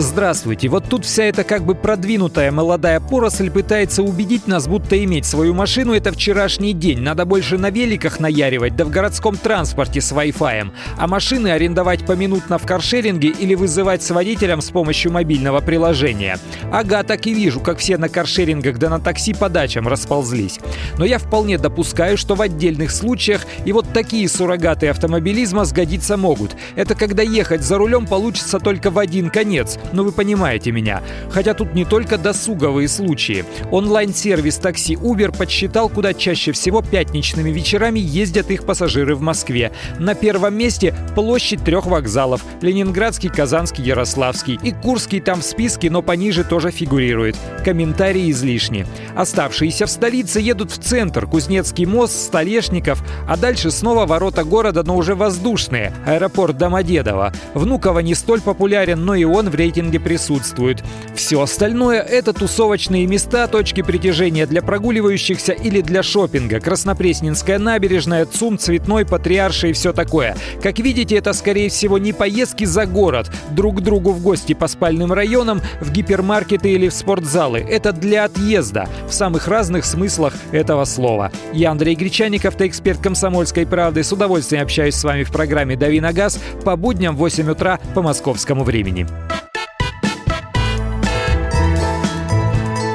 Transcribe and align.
Здравствуйте. 0.00 0.68
Вот 0.68 0.88
тут 0.88 1.04
вся 1.04 1.24
эта 1.24 1.44
как 1.44 1.62
бы 1.62 1.74
продвинутая 1.74 2.50
молодая 2.50 3.00
поросль 3.00 3.50
пытается 3.50 4.02
убедить 4.02 4.46
нас, 4.46 4.66
будто 4.66 5.02
иметь 5.04 5.26
свою 5.26 5.52
машину— 5.52 5.92
это 5.94 6.10
вчерашний 6.10 6.72
день. 6.72 7.00
Надо 7.02 7.26
больше 7.26 7.58
на 7.58 7.68
великах 7.68 8.18
наяривать, 8.18 8.76
да 8.76 8.86
в 8.86 8.90
городском 8.90 9.36
транспорте 9.36 10.00
с 10.00 10.10
Wi-Fi. 10.10 10.70
А 10.96 11.06
машины 11.06 11.48
арендовать 11.48 12.06
поминутно 12.06 12.56
в 12.56 12.64
каршеринге 12.64 13.28
или 13.28 13.54
вызывать 13.54 14.02
с 14.02 14.10
водителем 14.10 14.62
с 14.62 14.70
помощью 14.70 15.12
мобильного 15.12 15.60
приложения. 15.60 16.38
Ага, 16.72 17.02
так 17.02 17.26
и 17.26 17.34
вижу, 17.34 17.60
как 17.60 17.76
все 17.76 17.98
на 17.98 18.08
каршерингах 18.08 18.78
да 18.78 18.88
на 18.88 19.00
такси 19.00 19.34
по 19.34 19.50
дачам 19.50 19.86
расползлись. 19.86 20.60
Но 20.96 21.04
я 21.04 21.18
вполне 21.18 21.58
допускаю, 21.58 22.16
что 22.16 22.34
в 22.36 22.40
отдельных 22.40 22.90
случаях 22.90 23.46
и 23.66 23.72
вот 23.72 23.92
такие 23.92 24.30
суррогаты 24.30 24.88
автомобилизма 24.88 25.66
сгодиться 25.66 26.16
могут. 26.16 26.56
Это 26.74 26.94
когда 26.94 27.22
ехать 27.22 27.60
за 27.60 27.76
рулем 27.76 28.06
получится 28.06 28.60
только 28.60 28.90
в 28.90 28.98
один 28.98 29.28
конец— 29.28 29.78
но 29.92 30.04
вы 30.04 30.12
понимаете 30.12 30.70
меня. 30.70 31.02
Хотя 31.30 31.54
тут 31.54 31.74
не 31.74 31.84
только 31.84 32.18
досуговые 32.18 32.88
случаи. 32.88 33.44
Онлайн-сервис 33.70 34.56
такси 34.56 34.94
Uber 34.94 35.36
подсчитал, 35.36 35.88
куда 35.88 36.14
чаще 36.14 36.52
всего 36.52 36.82
пятничными 36.82 37.50
вечерами 37.50 37.98
ездят 37.98 38.50
их 38.50 38.64
пассажиры 38.64 39.14
в 39.14 39.20
Москве. 39.20 39.72
На 39.98 40.14
первом 40.14 40.54
месте 40.56 40.94
площадь 41.14 41.64
трех 41.64 41.86
вокзалов. 41.86 42.44
Ленинградский, 42.62 43.28
Казанский, 43.28 43.84
Ярославский. 43.84 44.58
И 44.62 44.72
Курский 44.72 45.20
там 45.20 45.40
в 45.40 45.44
списке, 45.44 45.90
но 45.90 46.02
пониже 46.02 46.44
тоже 46.44 46.70
фигурирует. 46.70 47.36
Комментарии 47.64 48.30
излишни. 48.30 48.86
Оставшиеся 49.16 49.86
в 49.86 49.90
столице 49.90 50.40
едут 50.40 50.70
в 50.70 50.78
центр. 50.78 51.26
Кузнецкий 51.26 51.86
мост, 51.86 52.14
Столешников. 52.14 53.02
А 53.28 53.36
дальше 53.36 53.70
снова 53.70 54.06
ворота 54.06 54.44
города, 54.44 54.82
но 54.82 54.96
уже 54.96 55.14
воздушные. 55.14 55.92
Аэропорт 56.06 56.56
Домодедово. 56.56 57.32
Внуково 57.54 58.00
не 58.00 58.14
столь 58.14 58.40
популярен, 58.40 59.04
но 59.04 59.14
и 59.14 59.24
он 59.24 59.50
в 59.50 59.54
рейтинге 59.54 59.79
рейтинге 59.80 60.00
присутствует. 60.00 60.82
Все 61.14 61.40
остальное— 61.40 62.00
это 62.10 62.32
тусовочные 62.32 63.06
места, 63.06 63.46
точки 63.46 63.82
притяжения 63.82 64.46
для 64.46 64.62
прогуливающихся 64.62 65.52
или 65.52 65.80
для 65.80 66.02
шопинга. 66.02 66.60
Краснопресненская 66.60 67.58
набережная, 67.58 68.26
ЦУМ, 68.26 68.58
Цветной, 68.58 69.06
Патриарша 69.06 69.68
и 69.68 69.72
все 69.72 69.92
такое. 69.92 70.36
Как 70.62 70.78
видите, 70.78 71.16
это, 71.16 71.32
скорее 71.32 71.70
всего, 71.70 71.98
не 71.98 72.12
поездки 72.12 72.64
за 72.64 72.86
город, 72.86 73.30
друг 73.50 73.78
к 73.78 73.80
другу 73.80 74.12
в 74.12 74.22
гости 74.22 74.52
по 74.52 74.68
спальным 74.68 75.12
районам, 75.12 75.60
в 75.80 75.90
гипермаркеты 75.90 76.70
или 76.70 76.88
в 76.88 76.94
спортзалы. 76.94 77.58
Это 77.58 77.92
для 77.92 78.24
отъезда, 78.24 78.88
в 79.08 79.14
самых 79.14 79.48
разных 79.48 79.84
смыслах 79.84 80.34
этого 80.52 80.84
слова. 80.84 81.32
Я 81.52 81.70
Андрей 81.70 81.94
Гречаник, 81.94 82.44
автоэксперт 82.44 83.00
«Комсомольской 83.00 83.66
правды». 83.66 84.02
С 84.02 84.12
удовольствием 84.12 84.62
общаюсь 84.62 84.94
с 84.94 85.04
вами 85.04 85.22
в 85.24 85.32
программе 85.32 85.76
«Дави 85.76 86.00
на 86.00 86.12
газ» 86.12 86.38
по 86.64 86.76
будням 86.76 87.16
в 87.16 87.18
8 87.18 87.50
утра 87.50 87.78
по 87.94 88.02
московскому 88.02 88.64
времени. 88.64 89.06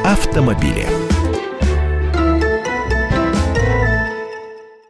Автомобили. 0.05 1.04